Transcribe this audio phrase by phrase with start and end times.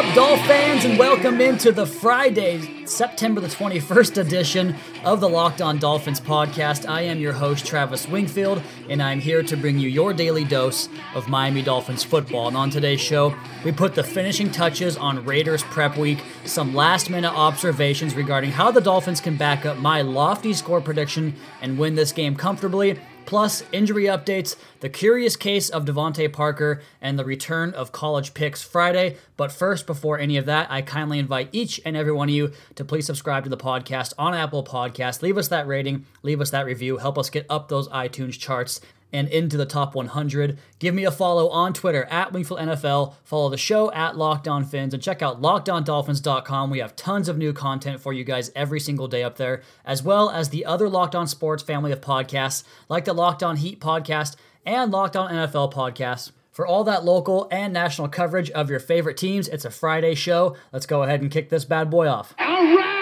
[0.00, 4.74] Up, Dolph fans, and welcome into the Friday, September the 21st edition
[5.04, 6.88] of the Locked On Dolphins podcast.
[6.88, 10.88] I am your host, Travis Wingfield, and I'm here to bring you your daily dose
[11.14, 12.48] of Miami Dolphins football.
[12.48, 17.10] And on today's show, we put the finishing touches on Raiders prep week, some last
[17.10, 21.94] minute observations regarding how the Dolphins can back up my lofty score prediction and win
[21.94, 22.98] this game comfortably
[23.30, 28.60] plus injury updates, the curious case of DeVante Parker, and the return of college picks
[28.60, 29.16] Friday.
[29.36, 32.50] But first, before any of that, I kindly invite each and every one of you
[32.74, 35.22] to please subscribe to the podcast on Apple Podcasts.
[35.22, 38.80] Leave us that rating, leave us that review, help us get up those iTunes charts
[39.12, 40.58] and into the top 100.
[40.78, 43.14] Give me a follow on Twitter at Wingfield NFL.
[43.24, 46.70] Follow the show at Locked On Fins and check out LockedOnDolphins.com.
[46.70, 50.02] We have tons of new content for you guys every single day up there, as
[50.02, 53.80] well as the other Locked On Sports family of podcasts, like the Locked On Heat
[53.80, 56.32] podcast and Locked On NFL podcast.
[56.50, 60.56] For all that local and national coverage of your favorite teams, it's a Friday show.
[60.72, 62.34] Let's go ahead and kick this bad boy off.
[62.38, 62.99] All right!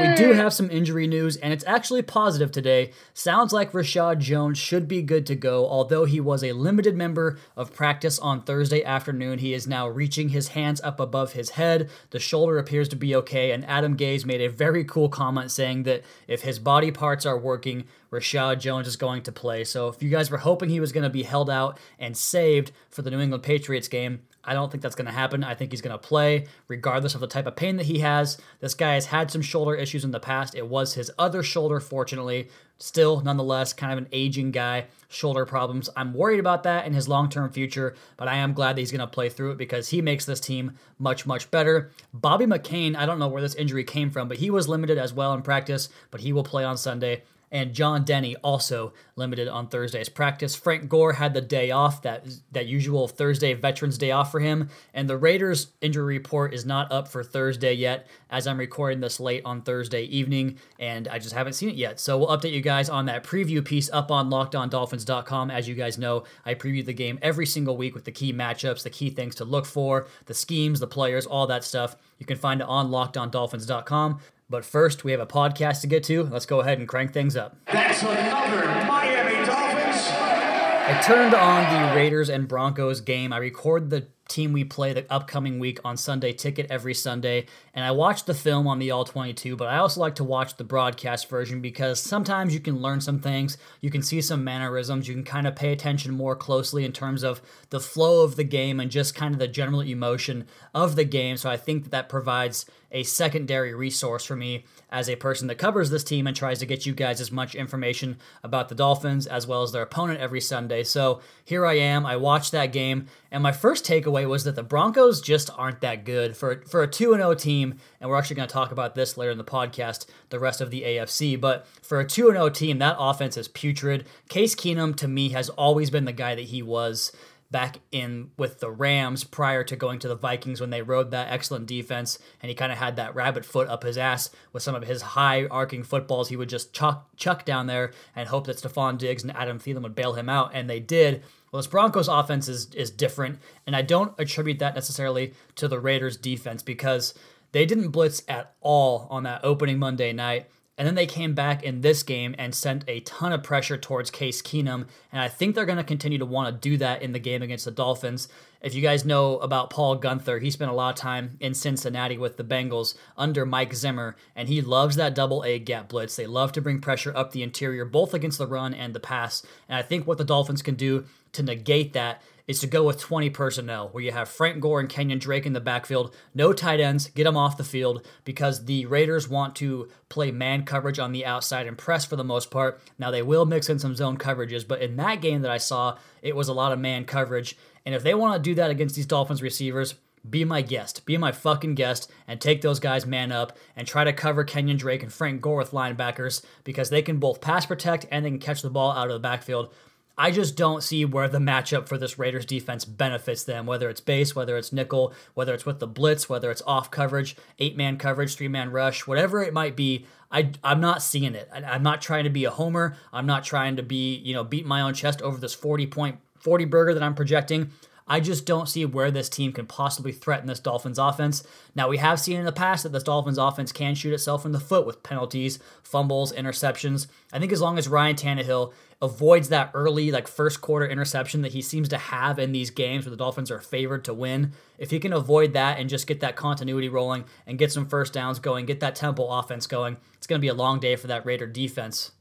[0.00, 2.92] We do have some injury news, and it's actually positive today.
[3.14, 7.38] Sounds like Reshad Jones should be good to go, although he was a limited member
[7.56, 9.38] of practice on Thursday afternoon.
[9.38, 11.90] He is now reaching his hands up above his head.
[12.10, 15.82] The shoulder appears to be okay, and Adam Gase made a very cool comment saying
[15.84, 19.64] that if his body parts are working, Reshad Jones is going to play.
[19.64, 22.72] So if you guys were hoping he was going to be held out and saved
[22.90, 25.44] for the New England Patriots game, I don't think that's going to happen.
[25.44, 28.38] I think he's going to play regardless of the type of pain that he has.
[28.60, 30.54] This guy has had some shoulder issues in the past.
[30.54, 32.48] It was his other shoulder, fortunately.
[32.78, 35.88] Still, nonetheless, kind of an aging guy, shoulder problems.
[35.94, 38.90] I'm worried about that in his long term future, but I am glad that he's
[38.90, 41.92] going to play through it because he makes this team much, much better.
[42.12, 45.12] Bobby McCain, I don't know where this injury came from, but he was limited as
[45.12, 47.22] well in practice, but he will play on Sunday
[47.52, 50.56] and John Denney also limited on Thursday's practice.
[50.56, 54.70] Frank Gore had the day off, that that usual Thursday Veterans Day off for him,
[54.92, 59.20] and the Raiders injury report is not up for Thursday yet as I'm recording this
[59.20, 62.00] late on Thursday evening and I just haven't seen it yet.
[62.00, 65.50] So we'll update you guys on that preview piece up on lockedondolphins.com.
[65.50, 68.82] As you guys know, I preview the game every single week with the key matchups,
[68.82, 71.96] the key things to look for, the schemes, the players, all that stuff.
[72.18, 74.20] You can find it on lockedondolphins.com.
[74.52, 76.24] But first, we have a podcast to get to.
[76.24, 77.56] Let's go ahead and crank things up.
[77.72, 80.06] That's another Miami Dolphins.
[80.10, 83.32] I turned on the Raiders and Broncos game.
[83.32, 87.84] I record the team we play the upcoming week on Sunday Ticket every Sunday, and
[87.84, 90.64] I watch the film on the All 22, but I also like to watch the
[90.64, 95.14] broadcast version because sometimes you can learn some things, you can see some mannerisms, you
[95.14, 98.80] can kind of pay attention more closely in terms of the flow of the game
[98.80, 101.36] and just kind of the general emotion of the game.
[101.36, 105.56] So I think that that provides a secondary resource for me as a person that
[105.56, 109.26] covers this team and tries to get you guys as much information about the Dolphins
[109.26, 110.84] as well as their opponent every Sunday.
[110.84, 112.04] So here I am.
[112.04, 116.04] I watched that game, and my first takeaway was that the Broncos just aren't that
[116.04, 119.16] good for for a 2 0 team, and we're actually going to talk about this
[119.16, 122.78] later in the podcast, the rest of the AFC, but for a 2 0 team,
[122.78, 124.06] that offense is putrid.
[124.28, 127.10] Case Keenum to me has always been the guy that he was
[127.50, 131.30] back in with the Rams prior to going to the Vikings when they rode that
[131.30, 134.74] excellent defense and he kind of had that rabbit foot up his ass with some
[134.74, 138.56] of his high arcing footballs he would just chuck chuck down there and hope that
[138.56, 141.22] Stefon Diggs and Adam Thielen would bail him out and they did.
[141.52, 145.78] Well, this Broncos offense is is different and I don't attribute that necessarily to the
[145.78, 147.14] Raiders defense because
[147.52, 150.48] they didn't blitz at all on that opening Monday night.
[150.78, 154.10] And then they came back in this game and sent a ton of pressure towards
[154.10, 154.86] Case Keenum.
[155.12, 157.42] And I think they're going to continue to want to do that in the game
[157.42, 158.26] against the Dolphins.
[158.62, 162.16] If you guys know about Paul Guenther, he spent a lot of time in Cincinnati
[162.16, 166.16] with the Bengals under Mike Zimmer, and he loves that double A gap blitz.
[166.16, 169.42] They love to bring pressure up the interior, both against the run and the pass.
[169.68, 172.98] And I think what the Dolphins can do to negate that is to go with
[172.98, 176.80] 20 personnel, where you have Frank Gore and Kenyon Drake in the backfield, no tight
[176.80, 181.12] ends, get them off the field because the Raiders want to play man coverage on
[181.12, 182.80] the outside and press for the most part.
[182.98, 185.98] Now, they will mix in some zone coverages, but in that game that I saw,
[186.20, 187.56] it was a lot of man coverage.
[187.86, 189.94] And if they want to do that against these Dolphins receivers,
[190.28, 194.04] be my guest, be my fucking guest, and take those guys man up and try
[194.04, 198.06] to cover Kenyon Drake and Frank Gore with linebackers because they can both pass protect
[198.10, 199.72] and they can catch the ball out of the backfield.
[200.16, 204.00] I just don't see where the matchup for this Raiders defense benefits them, whether it's
[204.00, 207.96] base, whether it's nickel, whether it's with the blitz, whether it's off coverage, eight man
[207.96, 210.06] coverage, three man rush, whatever it might be.
[210.30, 211.48] I, I'm not seeing it.
[211.52, 212.96] I, I'm not trying to be a homer.
[213.12, 216.18] I'm not trying to be, you know, beat my own chest over this 40 point
[216.38, 217.70] 40 burger that I'm projecting.
[218.06, 221.44] I just don't see where this team can possibly threaten this Dolphins offense.
[221.74, 224.52] Now, we have seen in the past that this Dolphins offense can shoot itself in
[224.52, 227.06] the foot with penalties, fumbles, interceptions.
[227.32, 231.52] I think as long as Ryan Tannehill avoids that early, like first quarter interception that
[231.52, 234.92] he seems to have in these games where the Dolphins are favored to win, if
[234.92, 238.38] he can avoid that and just get that continuity rolling and get some first downs
[238.38, 241.26] going, get that tempo offense going, it's going to be a long day for that
[241.26, 242.12] Raider defense.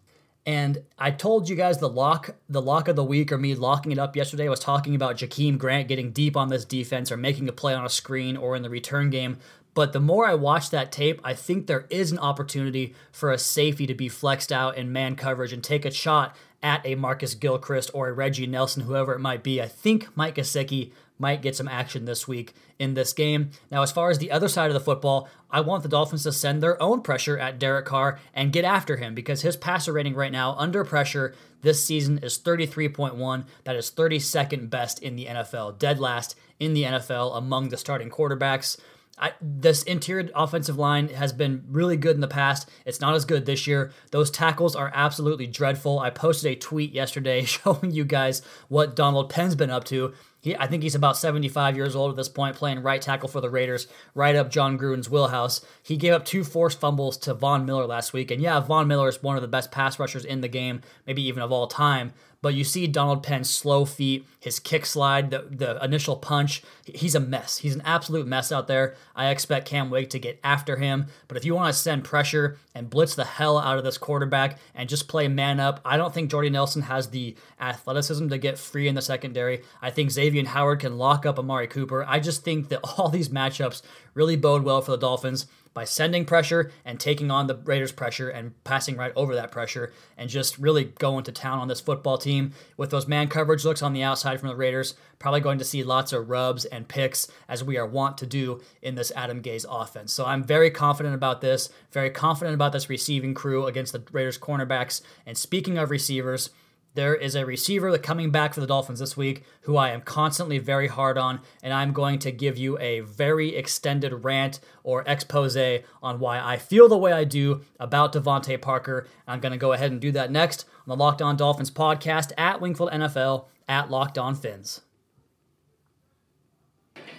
[0.44, 3.92] And I told you guys the lock, the lock of the week, or me locking
[3.92, 7.48] it up yesterday, was talking about Jakeem Grant getting deep on this defense or making
[7.48, 9.38] a play on a screen or in the return game.
[9.76, 13.38] But the more I watch that tape, I think there is an opportunity for a
[13.38, 17.34] safety to be flexed out in man coverage and take a shot at a Marcus
[17.36, 19.62] Gilchrist or a Reggie Nelson, whoever it might be.
[19.62, 23.52] I think Mike Gesicki might get some action this week in this game.
[23.70, 26.32] Now, as far as the other side of the football, I want the Dolphins to
[26.32, 30.16] send their own pressure at Derek Carr and get after him because his passer rating
[30.16, 33.46] right now under pressure this season is 33.1.
[33.66, 38.10] That is 32nd best in the NFL, dead last in the NFL among the starting
[38.10, 38.78] quarterbacks.
[39.22, 42.68] I, this interior offensive line has been really good in the past.
[42.86, 43.92] It's not as good this year.
[44.10, 46.00] Those tackles are absolutely dreadful.
[46.00, 50.14] I posted a tweet yesterday showing you guys what Donald Penn's been up to.
[50.42, 53.42] He, I think he's about 75 years old at this point, playing right tackle for
[53.42, 55.64] the Raiders, right up Jon Gruden's wheelhouse.
[55.84, 58.32] He gave up two forced fumbles to Von Miller last week.
[58.32, 61.22] And yeah, Von Miller is one of the best pass rushers in the game, maybe
[61.22, 62.14] even of all time.
[62.42, 66.64] But you see Donald Penn's slow feet, his kick slide, the, the initial punch.
[66.86, 67.60] He's a mess.
[67.60, 68.96] He's an absolute mess out there.
[69.16, 71.06] I expect Cam Wake to get after him.
[71.28, 74.58] But if you want to send pressure and blitz the hell out of this quarterback
[74.74, 78.58] and just play man up, I don't think Jordy Nelson has the athleticism to get
[78.58, 79.62] free in the secondary.
[79.80, 82.04] I think Xavier Howard can lock up Amari Cooper.
[82.08, 83.84] I just think that all these matchups
[84.16, 88.30] really bode well for the Dolphins by sending pressure and taking on the Raiders' pressure
[88.30, 92.18] and passing right over that pressure and just really going to town on this football
[92.18, 92.52] team.
[92.78, 95.84] With those man coverage looks on the outside from the Raiders, probably going to see
[95.84, 99.66] lots of rubs and picks as we are wont to do in this Adam Gase
[99.70, 100.12] offense.
[100.12, 104.38] So I'm very confident about this, very confident about this receiving crew against the Raiders'
[104.38, 105.02] cornerbacks.
[105.26, 106.50] And speaking of receivers,
[106.94, 110.58] there is a receiver coming back for the Dolphins this week who I am constantly
[110.58, 115.58] very hard on, and I'm going to give you a very extended rant or expose
[116.04, 119.08] on why I feel the way I do about DeVante Parker.
[119.28, 122.32] I'm going to go ahead and do that next on the Locked On Dolphins podcast
[122.38, 124.82] at Wingfield NFL at Locked On Fins.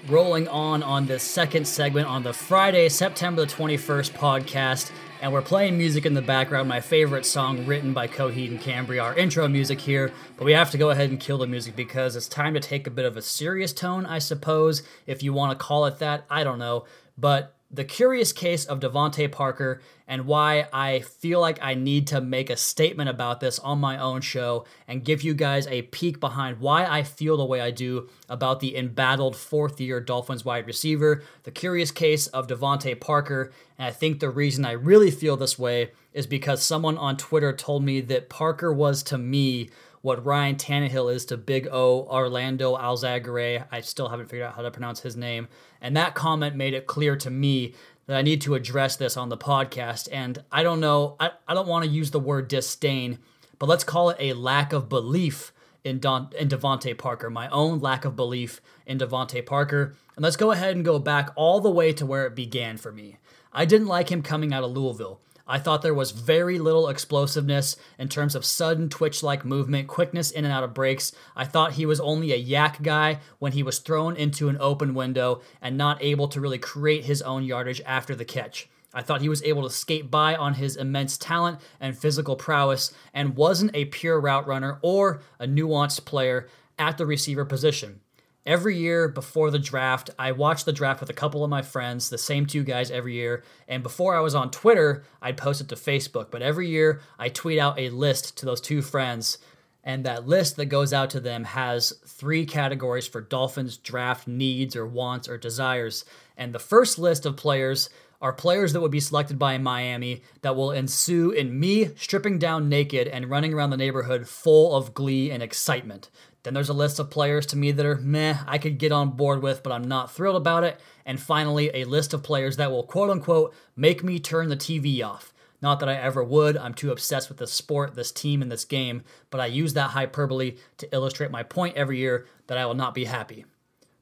[0.09, 4.91] Rolling on on the second segment on the Friday, September the 21st podcast
[5.23, 9.01] and we're playing music in the background, my favorite song written by Coheed and Cambria,
[9.01, 10.13] our intro music here.
[10.37, 12.89] But we have to go ahead and kill the music because it's time to take
[12.89, 16.25] a bit of a serious tone, I suppose, if you want to call it that.
[16.29, 16.87] I don't know.
[17.17, 22.21] But the curious case of DeVante Parker and why I feel like I need to
[22.21, 26.21] make a statement about this on my own show and give you guys a peek
[26.21, 30.67] behind why I feel the way I do about the embattled fourth year Dolphins wide
[30.67, 33.53] receiver, the curious case of DeVante Parker.
[33.79, 37.55] And I think the reason I really feel this way is because someone on Twitter
[37.55, 39.71] told me that Parker was to me
[40.03, 43.65] what Ryan Tannehill is to Big O Orlando Alzugaray.
[43.71, 45.49] I still haven't figured out how to pronounce his name.
[45.81, 47.75] And that comment made it clear to me
[48.07, 50.09] that I need to address this on the podcast.
[50.13, 53.21] And I don't know, I, I don't want to use the word disdain,
[53.59, 55.53] but let's call it a lack of belief
[55.85, 59.95] in Don in DeVante Parker, my own lack of belief in DeVante Parker.
[60.17, 62.93] And let's go ahead and go back all the way to where it began for
[62.93, 63.19] me.
[63.53, 65.21] I didn't like him coming out of Louisville.
[65.47, 70.31] I thought there was very little explosiveness in terms of sudden twitch like movement, quickness
[70.31, 71.13] in and out of breaks.
[71.35, 74.95] I thought he was only a YAC guy when he was thrown into an open
[74.95, 78.69] window and not able to really create his own yardage after the catch.
[78.95, 82.93] I thought he was able to skate by on his immense talent and physical prowess
[83.15, 86.47] and wasn't a pure route runner or a nuanced player
[86.79, 88.02] at the receiver position.
[88.45, 92.11] Every year before the draft, I watched the draft with a couple of my friends,
[92.11, 93.45] the same two guys every year.
[93.69, 96.33] And before I was on Twitter, I'd post it to Facebook.
[96.33, 99.39] But every year, I tweet out a list to those two friends.
[99.85, 104.75] And that list that goes out to them has three categories for Dolphins draft needs
[104.75, 106.05] or wants or desires.
[106.37, 110.55] And the first list of players are players that would be selected by Miami that
[110.55, 115.31] will ensue in me stripping down naked and running around the neighborhood full of glee
[115.33, 116.09] and excitement.
[116.43, 119.11] Then there's a list of players to me that are meh, I could get on
[119.11, 120.81] board with, but I'm not thrilled about it.
[121.07, 125.05] And finally, a list of players that will quote unquote make me turn the TV
[125.05, 125.33] off.
[125.61, 126.57] Not that I ever would.
[126.57, 129.91] I'm too obsessed with this sport, this team, and this game, but I use that
[129.91, 133.45] hyperbole to illustrate my point every year that I will not be happy.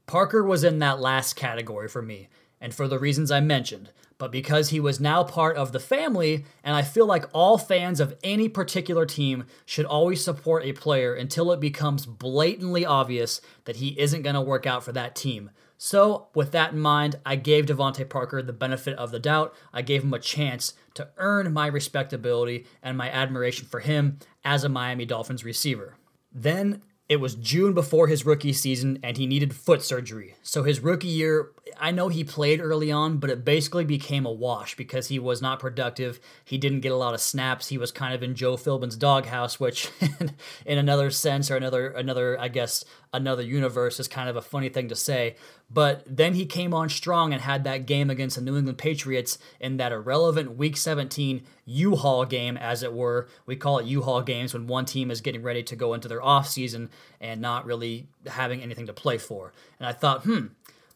[0.06, 2.28] Parker was in that last category for me,
[2.60, 6.44] and for the reasons I mentioned, but because he was now part of the family,
[6.62, 11.14] and I feel like all fans of any particular team should always support a player
[11.14, 15.50] until it becomes blatantly obvious that he isn't going to work out for that team.
[15.78, 19.54] So, with that in mind, I gave DeVante Parker the benefit of the doubt.
[19.72, 24.64] I gave him a chance to earn my respectability and my admiration for him as
[24.64, 25.96] a Miami Dolphins receiver.
[26.30, 30.36] Then it was June before his rookie season, and he needed foot surgery.
[30.42, 34.32] So his rookie year, I know he played early on, but it basically became a
[34.32, 36.20] wash because he was not productive.
[36.44, 37.68] He didn't get a lot of snaps.
[37.68, 39.90] He was kind of in Joe Philbin's doghouse, which,
[40.66, 44.68] in another sense or another another I guess another universe is kind of a funny
[44.68, 45.36] thing to say.
[45.72, 49.38] But then he came on strong and had that game against the New England Patriots
[49.60, 53.28] in that irrelevant Week 17 U-Haul game, as it were.
[53.46, 56.22] We call it U-Haul games when one team is getting ready to go into their
[56.22, 59.52] off season and not really having anything to play for.
[59.78, 60.46] And I thought, hmm,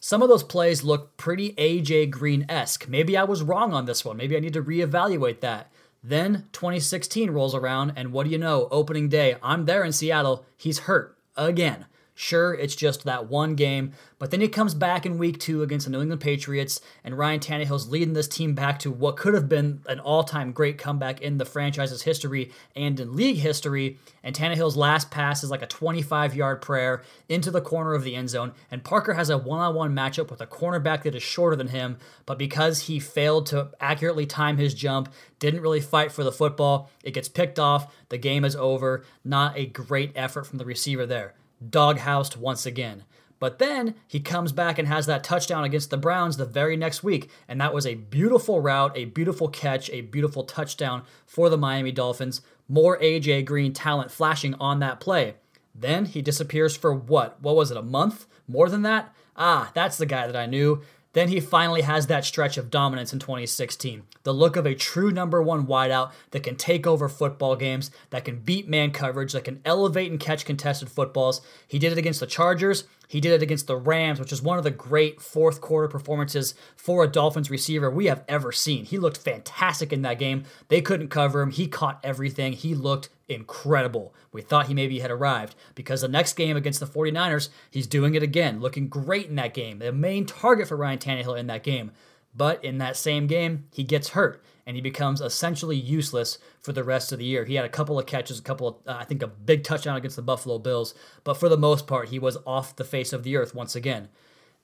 [0.04, 2.86] some of those plays look pretty AJ Green esque.
[2.86, 4.18] Maybe I was wrong on this one.
[4.18, 5.72] Maybe I need to reevaluate that.
[6.02, 8.68] Then 2016 rolls around, and what do you know?
[8.70, 10.44] Opening day, I'm there in Seattle.
[10.58, 11.86] He's hurt again.
[12.16, 15.86] Sure, it's just that one game, but then he comes back in week two against
[15.86, 19.48] the New England Patriots, and Ryan Tannehill's leading this team back to what could have
[19.48, 23.98] been an all time great comeback in the franchise's history and in league history.
[24.22, 28.14] And Tannehill's last pass is like a 25 yard prayer into the corner of the
[28.14, 31.22] end zone, and Parker has a one on one matchup with a cornerback that is
[31.24, 36.12] shorter than him, but because he failed to accurately time his jump, didn't really fight
[36.12, 39.04] for the football, it gets picked off, the game is over.
[39.24, 41.34] Not a great effort from the receiver there
[41.70, 43.04] doghoused once again.
[43.38, 47.02] But then he comes back and has that touchdown against the Browns the very next
[47.02, 47.28] week.
[47.46, 51.92] And that was a beautiful route, a beautiful catch, a beautiful touchdown for the Miami
[51.92, 52.40] Dolphins.
[52.68, 55.34] More AJ Green talent flashing on that play.
[55.74, 57.40] Then he disappears for what?
[57.42, 58.26] What was it, a month?
[58.48, 59.14] More than that?
[59.36, 60.82] Ah, that's the guy that I knew.
[61.14, 64.02] Then he finally has that stretch of dominance in 2016.
[64.24, 68.24] The look of a true number one wideout that can take over football games, that
[68.24, 71.40] can beat man coverage, that can elevate and catch contested footballs.
[71.66, 72.84] He did it against the Chargers.
[73.14, 76.56] He did it against the Rams, which is one of the great fourth quarter performances
[76.74, 78.84] for a Dolphins receiver we have ever seen.
[78.84, 80.42] He looked fantastic in that game.
[80.66, 81.52] They couldn't cover him.
[81.52, 82.54] He caught everything.
[82.54, 84.12] He looked incredible.
[84.32, 88.16] We thought he maybe had arrived because the next game against the 49ers, he's doing
[88.16, 89.78] it again, looking great in that game.
[89.78, 91.92] The main target for Ryan Tannehill in that game.
[92.34, 96.84] But in that same game, he gets hurt and he becomes essentially useless for the
[96.84, 97.44] rest of the year.
[97.44, 99.96] He had a couple of catches, a couple of, uh, I think, a big touchdown
[99.96, 103.22] against the Buffalo Bills, but for the most part, he was off the face of
[103.22, 104.08] the earth once again.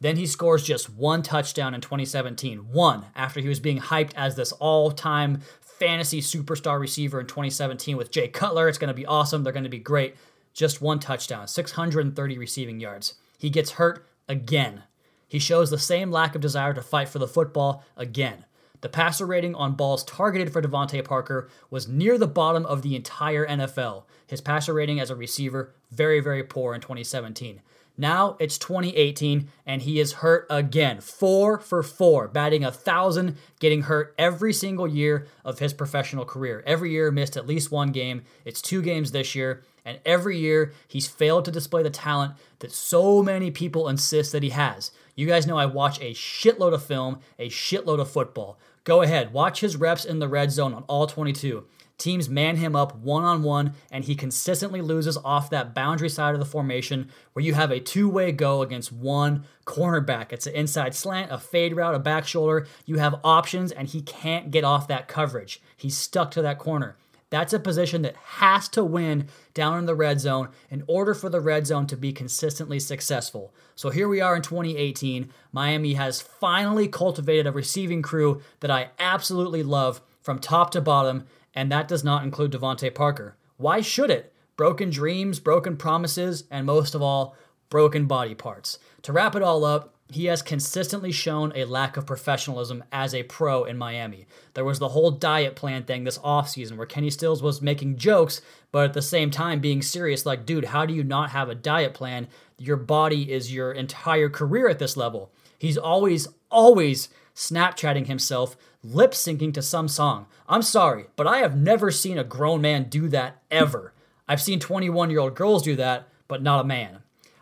[0.00, 2.72] Then he scores just one touchdown in 2017.
[2.72, 7.96] One after he was being hyped as this all time fantasy superstar receiver in 2017
[7.96, 8.68] with Jay Cutler.
[8.68, 9.42] It's going to be awesome.
[9.42, 10.14] They're going to be great.
[10.52, 13.14] Just one touchdown, 630 receiving yards.
[13.38, 14.84] He gets hurt again.
[15.28, 18.44] He shows the same lack of desire to fight for the football again.
[18.80, 22.96] The passer rating on balls targeted for DeVante Parker was near the bottom of the
[22.96, 24.04] entire NFL.
[24.26, 27.60] His passer rating as a receiver, very, very poor in 2017.
[28.00, 31.02] Now it's 2018 and he is hurt again.
[31.02, 36.62] Four for four, batting a thousand, getting hurt every single year of his professional career.
[36.66, 38.22] Every year missed at least one game.
[38.46, 39.62] It's two games this year.
[39.84, 44.42] And every year he's failed to display the talent that so many people insist that
[44.42, 44.92] he has.
[45.14, 48.58] You guys know I watch a shitload of film, a shitload of football.
[48.84, 51.66] Go ahead, watch his reps in the red zone on all 22.
[51.98, 56.32] Teams man him up one on one, and he consistently loses off that boundary side
[56.32, 60.32] of the formation where you have a two way go against one cornerback.
[60.32, 62.66] It's an inside slant, a fade route, a back shoulder.
[62.86, 65.60] You have options, and he can't get off that coverage.
[65.76, 66.96] He's stuck to that corner.
[67.30, 71.28] That's a position that has to win down in the red zone in order for
[71.28, 73.54] the red zone to be consistently successful.
[73.76, 75.30] So here we are in 2018.
[75.52, 81.26] Miami has finally cultivated a receiving crew that I absolutely love from top to bottom
[81.54, 83.36] and that does not include DeVante Parker.
[83.56, 84.32] Why should it?
[84.56, 87.36] Broken dreams, broken promises, and most of all,
[87.70, 88.78] broken body parts.
[89.02, 93.22] To wrap it all up, he has consistently shown a lack of professionalism as a
[93.22, 94.26] pro in Miami.
[94.54, 98.40] There was the whole diet plan thing this offseason where Kenny Stills was making jokes,
[98.72, 101.54] but at the same time being serious like, dude, how do you not have a
[101.54, 102.28] diet plan?
[102.58, 105.30] Your body is your entire career at this level.
[105.58, 110.26] He's always, always Snapchatting himself, lip syncing to some song.
[110.46, 113.94] I'm sorry, but I have never seen a grown man do that ever.
[114.28, 116.98] I've seen 21 year old girls do that, but not a man.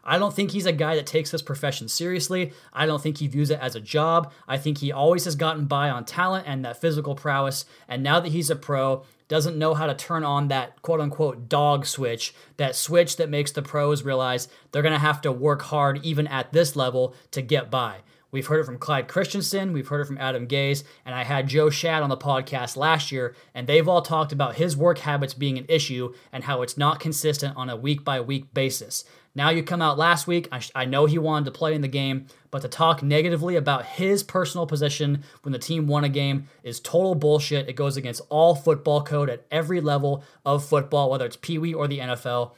[0.08, 2.52] I don't think he's a guy that takes this profession seriously.
[2.72, 4.32] I don't think he views it as a job.
[4.48, 7.66] I think he always has gotten by on talent and that physical prowess.
[7.86, 11.50] And now that he's a pro, doesn't know how to turn on that quote unquote
[11.50, 15.60] dog switch, that switch that makes the pros realize they're going to have to work
[15.60, 17.98] hard even at this level to get by.
[18.30, 21.48] We've heard it from Clyde Christensen, we've heard it from Adam Gase, and I had
[21.48, 25.32] Joe Schad on the podcast last year, and they've all talked about his work habits
[25.32, 29.04] being an issue and how it's not consistent on a week by week basis.
[29.38, 31.80] Now you come out last week, I, sh- I know he wanted to play in
[31.80, 36.08] the game, but to talk negatively about his personal position when the team won a
[36.08, 37.68] game is total bullshit.
[37.68, 41.72] It goes against all football code at every level of football, whether it's Pee Wee
[41.72, 42.50] or the NFL.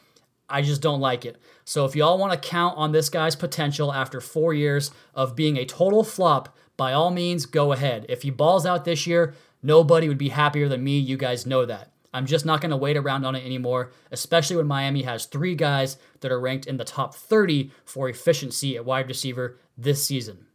[0.49, 1.37] I just don't like it.
[1.67, 5.59] So if y'all want to count on this guy's potential after four years of being
[5.59, 8.07] a total flop, by all means, go ahead.
[8.09, 10.99] If he balls out this year, nobody would be happier than me.
[10.99, 11.93] You guys know that.
[12.13, 15.55] I'm just not going to wait around on it anymore, especially when Miami has three
[15.55, 20.47] guys that are ranked in the top 30 for efficiency at wide receiver this season.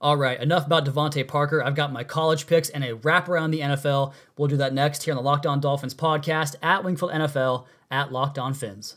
[0.00, 1.62] All right, enough about DeVante Parker.
[1.62, 4.12] I've got my college picks and a wrap around the NFL.
[4.36, 8.10] We'll do that next here on the Locked On Dolphins podcast at Wingfield NFL at
[8.10, 8.96] Locked On Fins.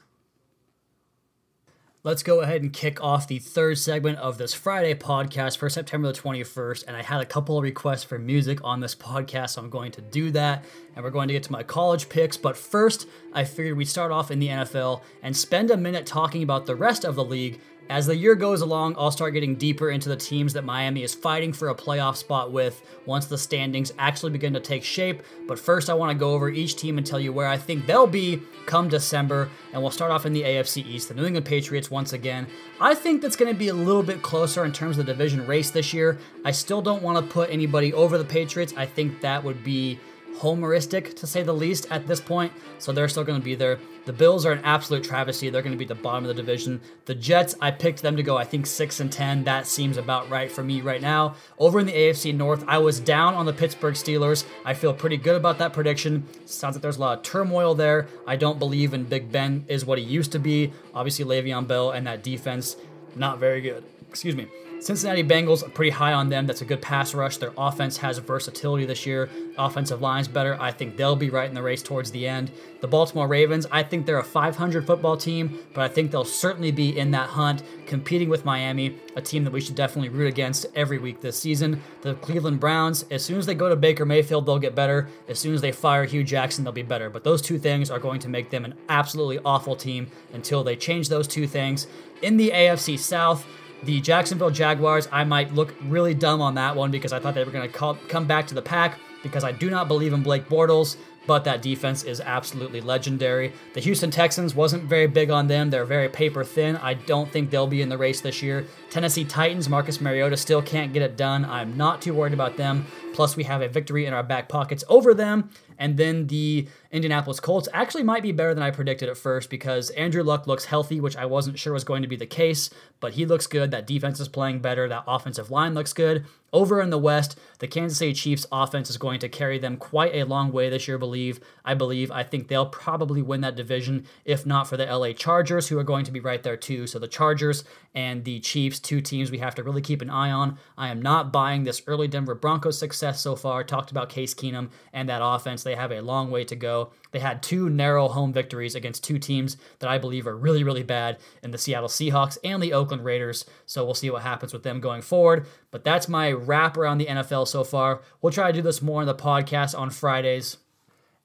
[2.06, 6.12] Let's go ahead and kick off the third segment of this Friday podcast for September
[6.12, 6.84] the 21st.
[6.86, 9.92] And I had a couple of requests for music on this podcast, so I'm going
[9.94, 10.64] to do that.
[10.96, 12.38] And we're going to get to my college picks.
[12.38, 16.44] But first, I figured we'd start off in the NFL and spend a minute talking
[16.44, 17.60] about the rest of the league
[17.90, 21.14] as the year goes along, I'll start getting deeper into the teams that Miami is
[21.14, 25.22] fighting for a playoff spot with once the standings actually begin to take shape.
[25.48, 27.86] But first, I want to go over each team and tell you where I think
[27.86, 29.50] they'll be come December.
[29.72, 32.48] And we'll start off in the AFC East, the New England Patriots once again.
[32.82, 35.46] I think that's going to be a little bit closer in terms of the division
[35.46, 36.18] race this year.
[36.44, 38.74] I still don't want to put anybody over the Patriots.
[38.76, 40.00] I think that would be
[40.38, 43.80] homeristic to say the least at this point, so they're still going to be there.
[44.06, 45.50] The Bills are an absolute travesty.
[45.50, 46.80] They're going to be the bottom of the division.
[47.06, 49.46] The Jets, I picked them to go, I think, 6 and 10.
[49.46, 51.36] That seems about right for me right now.
[51.58, 54.46] Over in the AFC North, I was down on the Pittsburgh Steelers.
[54.64, 56.28] I feel pretty good about that prediction.
[56.46, 58.08] Sounds like there's a lot of turmoil there.
[58.28, 60.72] I don't believe in Big Ben is what he used to be.
[60.94, 62.76] Obviously, Le'Veon Bell and that defense,
[63.16, 63.84] not very good.
[64.10, 64.48] Excuse me.
[64.86, 66.46] Cincinnati Bengals, are pretty high on them.
[66.46, 67.38] That's a good pass rush.
[67.38, 69.32] Their offense has versatility this year.
[69.58, 70.62] Offensive line's better.
[70.62, 72.52] I think they'll be right in the race towards the end.
[72.82, 76.70] The Baltimore Ravens, I think they're a 500 football team, but I think they'll certainly
[76.70, 80.68] be in that hunt, competing with Miami, a team that we should definitely root against
[80.76, 81.82] every week this season.
[82.04, 85.10] The Cleveland Browns, as soon as they go to Baker Mayfield, they'll get better.
[85.28, 87.10] As soon as they fire Hue Jackson, they'll be better.
[87.10, 90.76] But those two things are going to make them an absolutely awful team until they
[90.76, 91.88] change those two things.
[92.22, 93.48] In the AFC South,
[93.86, 97.44] the Jacksonville Jaguars, I might look really dumb on that one because I thought they
[97.44, 100.48] were going to come back to the pack because I do not believe in Blake
[100.48, 103.52] Bortles, but that defense is absolutely legendary.
[103.74, 105.72] The Houston Texans wasn't very big on them.
[105.72, 106.76] They're very paper thin.
[106.78, 108.68] I don't think they'll be in the race this year.
[108.92, 111.44] Tennessee Titans, Marcus Mariota still can't get it done.
[111.46, 112.86] I'm not too worried about them.
[113.16, 115.50] Plus, we have a victory in our back pockets over them.
[115.78, 119.90] And then the Indianapolis Colts actually might be better than I predicted at first because
[119.92, 123.14] Andrew Luck looks healthy, which I wasn't sure was going to be the case, but
[123.14, 123.72] he looks good.
[123.72, 124.88] That defense is playing better.
[124.88, 126.26] That offensive line looks good.
[126.54, 130.16] Over in the West, the Kansas City Chiefs offense is going to carry them quite
[130.16, 131.42] a long way this year, believe.
[131.66, 132.12] I believe.
[132.12, 135.84] I think they'll probably win that division, if not for the LA Chargers, who are
[135.84, 136.88] going to be right there too.
[136.88, 140.32] So the Chargers and the Chiefs, two teams we have to really keep an eye
[140.32, 140.58] on.
[140.78, 143.64] I am not buying this early Denver Broncos success so far.
[143.64, 145.64] Talked about Case Keenum and that offense.
[145.64, 146.92] They have a long way to go.
[147.12, 150.84] They had two narrow home victories against two teams that I believe are really, really
[150.84, 153.46] bad in the Seattle Seahawks and the Oakland Raiders.
[153.66, 155.48] So we'll see what happens with them going forward.
[155.72, 158.02] But that's my wrap around the NFL so far.
[158.22, 160.58] We'll try to do this more in the podcast on Fridays.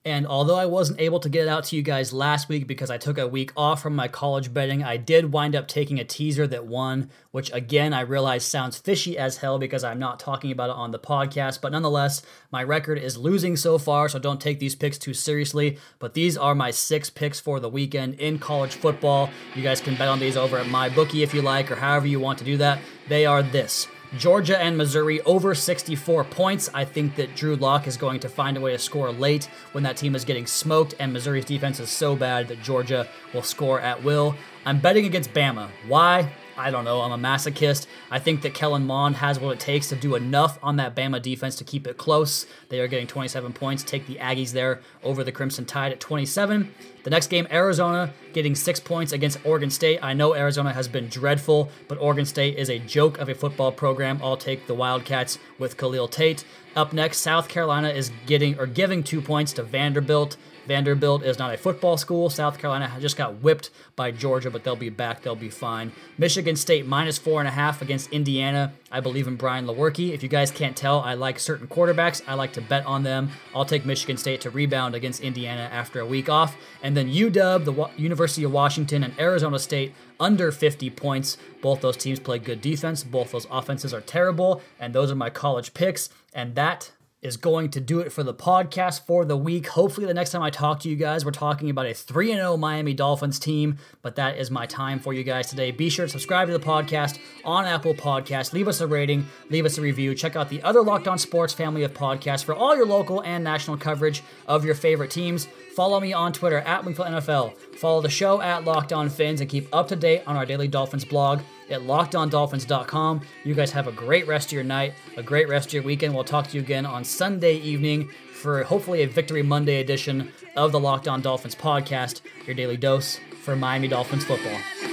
[0.03, 2.91] And although I wasn't able to get it out to you guys last week because
[2.91, 6.05] I took a week off from my college betting, I did wind up taking a
[6.05, 10.53] teaser that won, which again I realize sounds fishy as hell because I'm not talking
[10.53, 11.61] about it on the podcast.
[11.61, 15.77] But nonetheless, my record is losing so far, so don't take these picks too seriously.
[15.99, 19.29] But these are my six picks for the weekend in college football.
[19.55, 22.07] You guys can bet on these over at my bookie if you like, or however
[22.07, 22.81] you want to do that.
[23.09, 23.87] They are this.
[24.19, 26.69] Georgia and Missouri over 64 points.
[26.75, 29.85] I think that Drew Lock is going to find a way to score late when
[29.85, 33.81] that team is getting smoked, and Missouri's defense is so bad that Georgia will score
[33.81, 34.35] at will.
[34.67, 35.69] I'm betting against Bama.
[35.87, 36.33] Why?
[36.61, 37.01] I don't know.
[37.01, 37.87] I'm a masochist.
[38.11, 41.21] I think that Kellen Mond has what it takes to do enough on that Bama
[41.21, 42.47] defense to keep it close.
[42.69, 43.83] They are getting 27 points.
[43.83, 46.73] Take the Aggies there over the Crimson Tide at 27.
[47.03, 50.01] The next game, Arizona getting six points against Oregon State.
[50.03, 53.73] I know Arizona has been dreadful, but Oregon State is a joke of a football
[53.73, 54.21] program.
[54.23, 56.45] I'll take the Wildcats with Khalil Tate.
[56.77, 60.37] Up next, South Carolina is getting or giving two points to Vanderbilt.
[60.71, 62.31] Vanderbilt is not a football school.
[62.31, 65.21] South Carolina just got whipped by Georgia, but they'll be back.
[65.21, 65.91] They'll be fine.
[66.17, 68.73] Michigan State minus four and a half against Indiana.
[68.89, 70.13] I believe in Brian Lewerke.
[70.13, 72.23] If you guys can't tell, I like certain quarterbacks.
[72.25, 73.31] I like to bet on them.
[73.53, 76.57] I'll take Michigan State to rebound against Indiana after a week off.
[76.85, 81.37] And then UW, the University of Washington, and Arizona State under 50 points.
[81.63, 83.03] Both those teams play good defense.
[83.03, 84.63] Both those offenses are terrible.
[84.79, 86.11] And those are my college picks.
[86.33, 89.67] And that is going to do it for the podcast for the week.
[89.69, 92.57] Hopefully, the next time I talk to you guys, we're talking about a 3 0
[92.57, 95.71] Miami Dolphins team, but that is my time for you guys today.
[95.71, 98.53] Be sure to subscribe to the podcast on Apple Podcasts.
[98.53, 100.15] Leave us a rating, leave us a review.
[100.15, 103.45] Check out the other Locked On Sports family of podcasts for all your local and
[103.45, 105.47] national coverage of your favorite teams.
[105.77, 107.57] Follow me on Twitter at Wingfield NFL.
[107.77, 110.69] Follow the show at Locked On Fins and keep up to date on our Daily
[110.69, 113.21] Dolphins blog at lockedondolphins.com.
[113.45, 116.15] You guys have a great rest of your night, a great rest of your weekend.
[116.15, 120.73] We'll talk to you again on Sunday evening for hopefully a Victory Monday edition of
[120.73, 124.90] the Locked On Dolphins podcast, your daily dose for Miami Dolphins football.